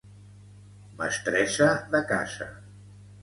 [1.01, 2.51] Mestressa de casa.